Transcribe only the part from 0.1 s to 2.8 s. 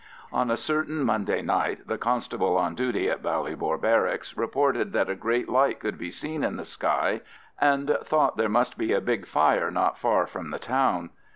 On a certain Monday night the constable on